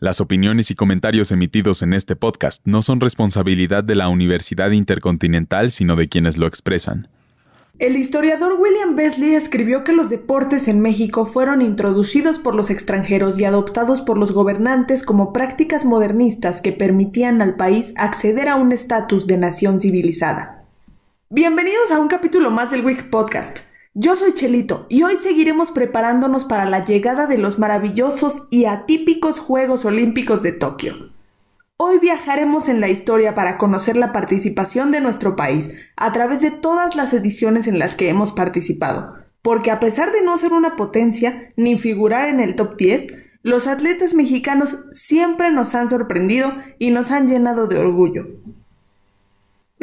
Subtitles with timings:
[0.00, 5.70] Las opiniones y comentarios emitidos en este podcast no son responsabilidad de la Universidad Intercontinental,
[5.70, 7.08] sino de quienes lo expresan.
[7.78, 13.38] El historiador William Besley escribió que los deportes en México fueron introducidos por los extranjeros
[13.38, 18.72] y adoptados por los gobernantes como prácticas modernistas que permitían al país acceder a un
[18.72, 20.64] estatus de nación civilizada.
[21.30, 23.60] Bienvenidos a un capítulo más del Week Podcast.
[23.96, 29.38] Yo soy Chelito y hoy seguiremos preparándonos para la llegada de los maravillosos y atípicos
[29.38, 31.12] Juegos Olímpicos de Tokio.
[31.76, 36.50] Hoy viajaremos en la historia para conocer la participación de nuestro país a través de
[36.50, 40.74] todas las ediciones en las que hemos participado, porque a pesar de no ser una
[40.74, 43.06] potencia ni figurar en el top 10,
[43.42, 48.26] los atletas mexicanos siempre nos han sorprendido y nos han llenado de orgullo.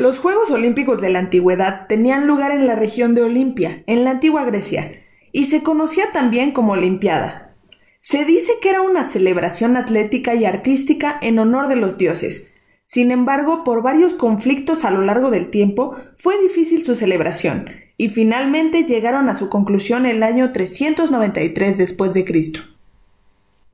[0.00, 4.12] Los Juegos Olímpicos de la Antigüedad tenían lugar en la región de Olimpia, en la
[4.12, 7.54] antigua Grecia, y se conocía también como Olimpiada.
[8.00, 12.54] Se dice que era una celebración atlética y artística en honor de los dioses.
[12.86, 17.66] Sin embargo, por varios conflictos a lo largo del tiempo, fue difícil su celebración,
[17.98, 22.60] y finalmente llegaron a su conclusión el año 393 después de Cristo.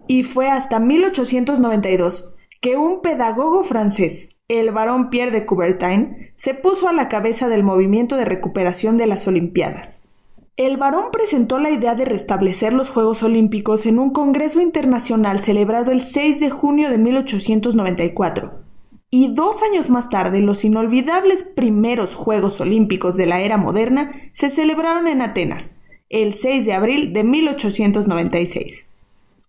[0.08, 6.88] Y fue hasta 1892 que un pedagogo francés, el barón Pierre de Coubertin se puso
[6.88, 10.02] a la cabeza del movimiento de recuperación de las Olimpiadas.
[10.56, 15.90] El barón presentó la idea de restablecer los Juegos Olímpicos en un Congreso Internacional celebrado
[15.90, 18.60] el 6 de junio de 1894.
[19.10, 24.50] Y dos años más tarde, los inolvidables primeros Juegos Olímpicos de la era moderna se
[24.50, 25.72] celebraron en Atenas,
[26.08, 28.88] el 6 de abril de 1896.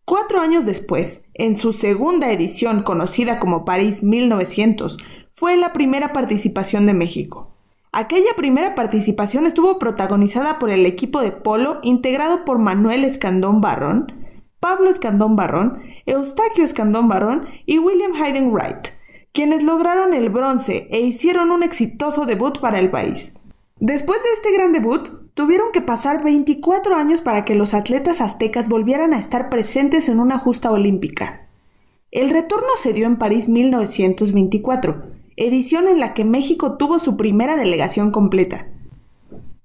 [0.09, 4.99] Cuatro años después, en su segunda edición conocida como París 1900,
[5.31, 7.57] fue la primera participación de México.
[7.91, 14.13] Aquella primera participación estuvo protagonizada por el equipo de polo integrado por Manuel Escandón Barrón,
[14.61, 18.87] Pablo Escandón Barrón, Eustaquio Escandón Barrón y William Hayden Wright,
[19.33, 23.33] quienes lograron el bronce e hicieron un exitoso debut para el país.
[23.79, 28.69] Después de este gran debut, tuvieron que pasar 24 años para que los atletas aztecas
[28.69, 31.47] volvieran a estar presentes en una justa olímpica.
[32.09, 35.03] El retorno se dio en París 1924,
[35.35, 38.65] edición en la que México tuvo su primera delegación completa.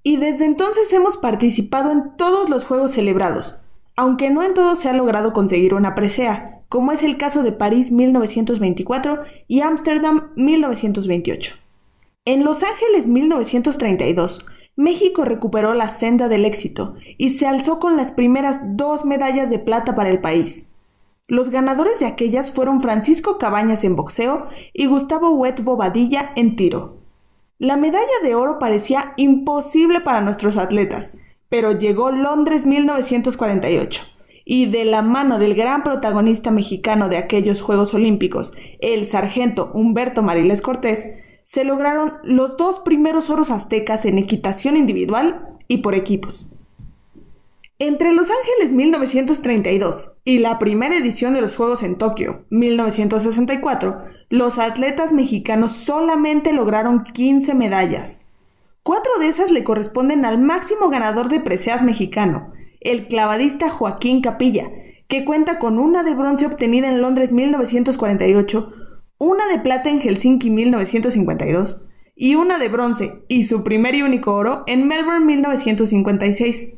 [0.03, 3.61] Y desde entonces hemos participado en todos los Juegos celebrados,
[3.95, 7.51] aunque no en todos se ha logrado conseguir una presea, como es el caso de
[7.51, 11.62] París 1924 y Ámsterdam 1928.
[12.25, 14.45] En Los Ángeles 1932,
[14.77, 19.59] México recuperó la senda del éxito y se alzó con las primeras dos medallas de
[19.59, 20.69] plata para el país.
[21.27, 26.99] Los ganadores de aquellas fueron Francisco Cabañas en boxeo y Gustavo Huet Bobadilla en tiro.
[27.59, 31.11] La medalla de oro parecía imposible para nuestros atletas,
[31.49, 34.01] pero llegó Londres 1948
[34.45, 40.23] y de la mano del gran protagonista mexicano de aquellos Juegos Olímpicos, el sargento Humberto
[40.23, 46.49] Mariles Cortés, se lograron los dos primeros oros aztecas en equitación individual y por equipos.
[47.79, 54.59] Entre Los Ángeles 1932 y la primera edición de los Juegos en Tokio 1964, los
[54.59, 58.21] atletas mexicanos solamente lograron 15 medallas.
[58.83, 64.69] Cuatro de esas le corresponden al máximo ganador de preseas mexicano, el clavadista Joaquín Capilla,
[65.07, 68.71] que cuenta con una de bronce obtenida en Londres 1948,
[69.17, 71.85] una de plata en Helsinki 1952
[72.15, 76.73] y una de bronce y su primer y único oro en Melbourne 1956.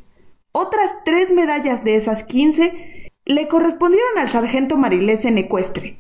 [0.52, 6.00] Otras tres medallas de esas 15 le correspondieron al sargento marilés en ecuestre.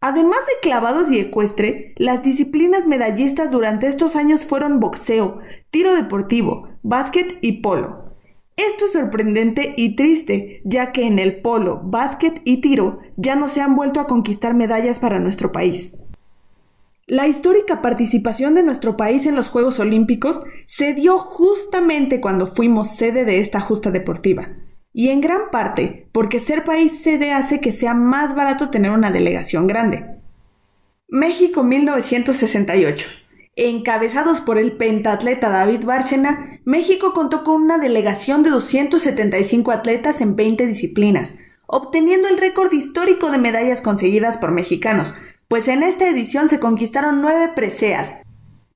[0.00, 5.38] Además de clavados y ecuestre, las disciplinas medallistas durante estos años fueron boxeo,
[5.70, 8.05] tiro deportivo, básquet y polo.
[8.56, 13.48] Esto es sorprendente y triste, ya que en el polo, básquet y tiro ya no
[13.48, 15.94] se han vuelto a conquistar medallas para nuestro país.
[17.06, 22.96] La histórica participación de nuestro país en los Juegos Olímpicos se dio justamente cuando fuimos
[22.96, 24.48] sede de esta justa deportiva,
[24.92, 29.10] y en gran parte porque ser país sede hace que sea más barato tener una
[29.10, 30.16] delegación grande.
[31.08, 33.25] México 1968
[33.58, 40.36] Encabezados por el pentatleta David Bárcena, México contó con una delegación de 275 atletas en
[40.36, 45.14] 20 disciplinas, obteniendo el récord histórico de medallas conseguidas por mexicanos,
[45.48, 48.16] pues en esta edición se conquistaron nueve preseas,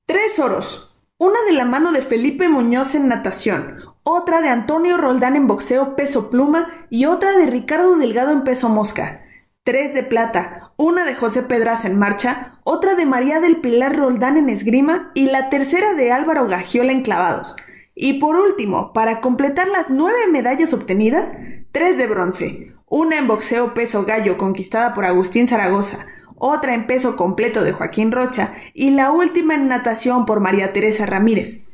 [0.07, 5.35] tres oros, una de la mano de Felipe Muñoz en natación, otra de Antonio Roldán
[5.35, 9.21] en boxeo peso pluma y otra de Ricardo Delgado en peso mosca
[9.63, 14.35] tres de plata, una de José Pedraza en marcha, otra de María del Pilar Roldán
[14.35, 17.55] en esgrima y la tercera de Álvaro Gagiola en clavados.
[17.93, 21.33] Y por último, para completar las nueve medallas obtenidas,
[21.71, 27.15] tres de bronce, una en boxeo peso gallo conquistada por Agustín Zaragoza, otra en peso
[27.15, 31.67] completo de Joaquín Rocha y la última en natación por María Teresa Ramírez.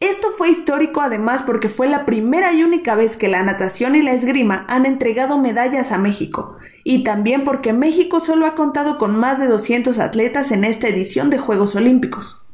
[0.00, 4.02] Esto fue histórico además porque fue la primera y única vez que la natación y
[4.02, 9.16] la esgrima han entregado medallas a México, y también porque México solo ha contado con
[9.16, 12.44] más de 200 atletas en esta edición de Juegos Olímpicos.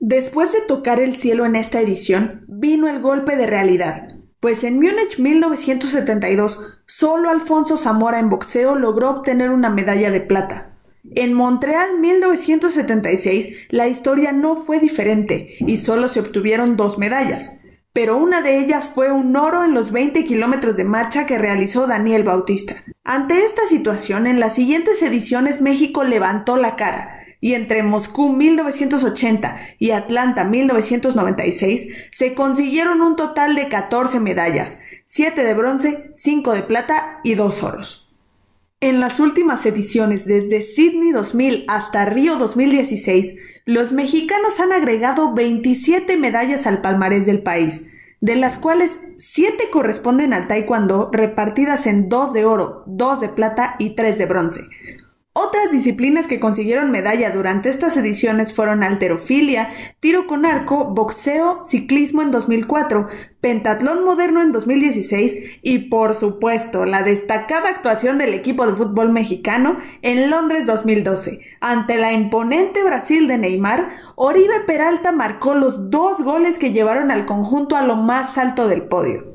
[0.00, 4.08] Después de tocar el cielo en esta edición, vino el golpe de realidad,
[4.40, 10.75] pues en Múnich 1972 solo Alfonso Zamora en boxeo logró obtener una medalla de plata.
[11.14, 17.58] En Montreal 1976 la historia no fue diferente y solo se obtuvieron dos medallas,
[17.92, 21.86] pero una de ellas fue un oro en los 20 kilómetros de marcha que realizó
[21.86, 22.84] Daniel Bautista.
[23.04, 29.56] Ante esta situación, en las siguientes ediciones México levantó la cara y entre Moscú 1980
[29.78, 36.62] y Atlanta 1996 se consiguieron un total de 14 medallas, 7 de bronce, 5 de
[36.62, 38.05] plata y 2 oros.
[38.86, 43.34] En las últimas ediciones, desde Sydney 2000 hasta Río 2016,
[43.64, 47.88] los mexicanos han agregado 27 medallas al palmarés del país,
[48.20, 53.74] de las cuales 7 corresponden al taekwondo repartidas en 2 de oro, 2 de plata
[53.80, 54.60] y 3 de bronce.
[55.38, 59.68] Otras disciplinas que consiguieron medalla durante estas ediciones fueron alterofilia,
[60.00, 63.08] tiro con arco, boxeo, ciclismo en 2004,
[63.42, 69.76] pentatlón moderno en 2016 y por supuesto la destacada actuación del equipo de fútbol mexicano
[70.00, 71.40] en Londres 2012.
[71.60, 77.26] Ante la imponente Brasil de Neymar, Oribe Peralta marcó los dos goles que llevaron al
[77.26, 79.34] conjunto a lo más alto del podio.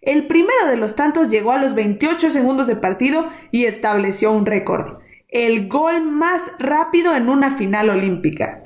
[0.00, 4.44] El primero de los tantos llegó a los 28 segundos de partido y estableció un
[4.44, 5.05] récord
[5.44, 8.62] el gol más rápido en una final olímpica.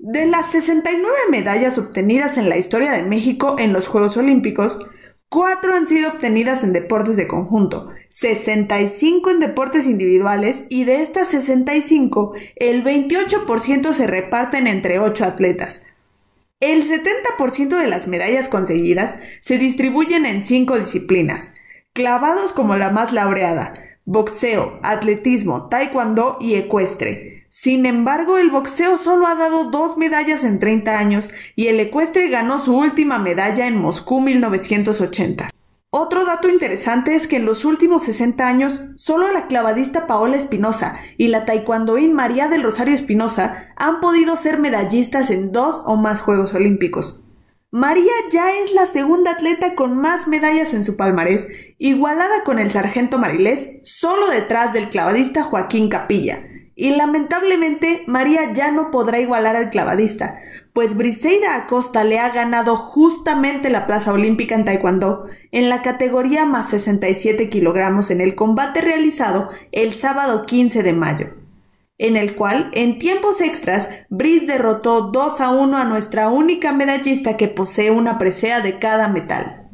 [0.00, 4.84] De las 69 medallas obtenidas en la historia de México en los Juegos Olímpicos,
[5.28, 11.28] cuatro han sido obtenidas en deportes de conjunto, 65 en deportes individuales y de estas
[11.28, 15.86] 65, el 28% se reparten entre 8 atletas.
[16.58, 21.52] El 70% de las medallas conseguidas se distribuyen en 5 disciplinas,
[21.92, 23.74] clavados como la más laureada,
[24.04, 27.46] boxeo, atletismo, taekwondo y ecuestre.
[27.50, 32.28] Sin embargo, el boxeo solo ha dado dos medallas en 30 años y el ecuestre
[32.28, 35.50] ganó su última medalla en Moscú 1980.
[35.92, 41.00] Otro dato interesante es que en los últimos 60 años, solo la clavadista Paola Espinosa
[41.18, 46.20] y la taekwondoín María del Rosario Espinosa han podido ser medallistas en dos o más
[46.20, 47.24] Juegos Olímpicos.
[47.72, 51.46] María ya es la segunda atleta con más medallas en su palmarés,
[51.78, 56.40] igualada con el sargento marilés, solo detrás del clavadista Joaquín Capilla.
[56.74, 60.40] Y lamentablemente María ya no podrá igualar al clavadista,
[60.72, 66.46] pues Briseida Acosta le ha ganado justamente la plaza olímpica en Taekwondo en la categoría
[66.46, 71.39] más 67 kilogramos en el combate realizado el sábado 15 de mayo
[72.00, 77.36] en el cual, en tiempos extras, Brice derrotó 2 a 1 a nuestra única medallista
[77.36, 79.68] que posee una presea de cada metal.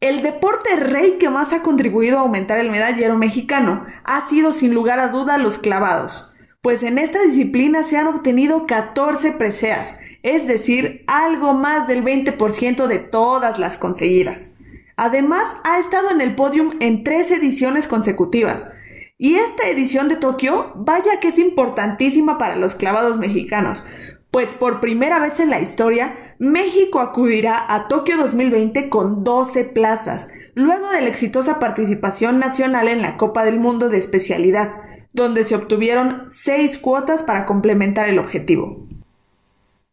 [0.00, 4.72] El deporte rey que más ha contribuido a aumentar el medallero mexicano ha sido sin
[4.72, 10.46] lugar a duda los clavados, pues en esta disciplina se han obtenido 14 preseas, es
[10.46, 14.54] decir, algo más del 20% de todas las conseguidas.
[14.96, 18.70] Además, ha estado en el podium en tres ediciones consecutivas,
[19.18, 23.82] y esta edición de Tokio, vaya que es importantísima para los clavados mexicanos,
[24.30, 30.28] pues por primera vez en la historia, México acudirá a Tokio 2020 con 12 plazas,
[30.54, 34.76] luego de la exitosa participación nacional en la Copa del Mundo de especialidad,
[35.12, 38.86] donde se obtuvieron 6 cuotas para complementar el objetivo.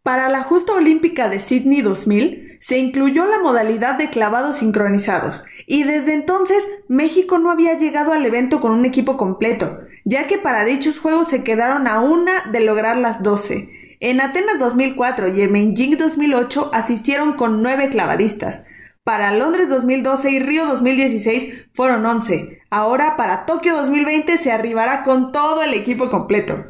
[0.03, 5.83] Para la justa olímpica de Sydney 2000 se incluyó la modalidad de clavados sincronizados y
[5.83, 10.65] desde entonces México no había llegado al evento con un equipo completo, ya que para
[10.65, 13.97] dichos juegos se quedaron a una de lograr las 12.
[13.99, 18.65] En Atenas 2004 y en Beijing 2008 asistieron con 9 clavadistas.
[19.03, 22.61] Para Londres 2012 y Río 2016 fueron 11.
[22.69, 26.65] Ahora para Tokio 2020 se arribará con todo el equipo completo.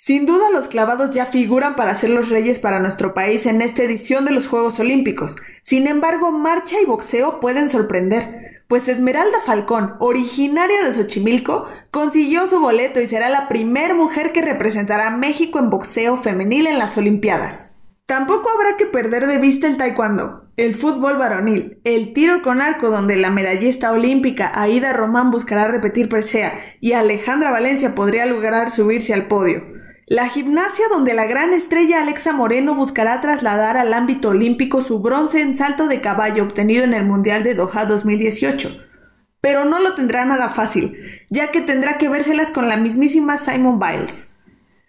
[0.00, 3.82] Sin duda los clavados ya figuran para ser los reyes para nuestro país en esta
[3.82, 5.34] edición de los Juegos Olímpicos.
[5.62, 12.60] Sin embargo, marcha y boxeo pueden sorprender, pues Esmeralda Falcón, originaria de Xochimilco, consiguió su
[12.60, 16.96] boleto y será la primera mujer que representará a México en boxeo femenil en las
[16.96, 17.70] Olimpiadas.
[18.06, 22.90] Tampoco habrá que perder de vista el taekwondo, el fútbol varonil, el tiro con arco
[22.90, 29.12] donde la medallista olímpica Aida Román buscará repetir presea y Alejandra Valencia podría lograr subirse
[29.12, 29.77] al podio.
[30.10, 35.42] La gimnasia donde la gran estrella Alexa Moreno buscará trasladar al ámbito olímpico su bronce
[35.42, 38.86] en salto de caballo obtenido en el Mundial de Doha 2018.
[39.42, 40.98] pero no lo tendrá nada fácil,
[41.28, 44.34] ya que tendrá que vérselas con la mismísima Simon Biles.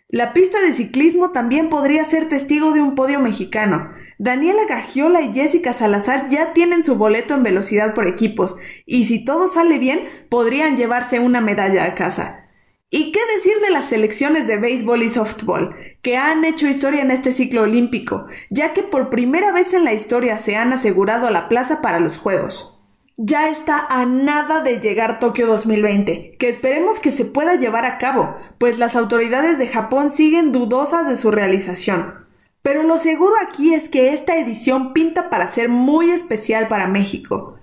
[0.07, 3.91] La pista de ciclismo también podría ser testigo de un podio mexicano.
[4.19, 9.23] Daniela Gagiola y Jessica Salazar ya tienen su boleto en velocidad por equipos, y si
[9.25, 12.48] todo sale bien, podrían llevarse una medalla a casa.
[12.89, 17.11] ¿Y qué decir de las selecciones de béisbol y softball, que han hecho historia en
[17.11, 21.49] este ciclo olímpico, ya que por primera vez en la historia se han asegurado la
[21.49, 22.79] plaza para los Juegos?
[23.21, 27.97] ya está a nada de llegar Tokio 2020, que esperemos que se pueda llevar a
[27.97, 32.25] cabo, pues las autoridades de Japón siguen dudosas de su realización.
[32.61, 37.58] Pero lo seguro aquí es que esta edición pinta para ser muy especial para México.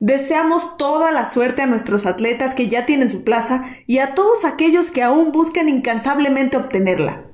[0.00, 4.44] Deseamos toda la suerte a nuestros atletas que ya tienen su plaza y a todos
[4.44, 7.24] aquellos que aún buscan incansablemente obtenerla.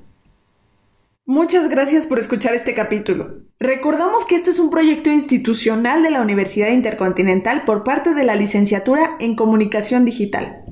[1.27, 3.41] Muchas gracias por escuchar este capítulo.
[3.59, 8.35] Recordamos que esto es un proyecto institucional de la Universidad Intercontinental por parte de la
[8.35, 10.65] licenciatura en Comunicación Digital.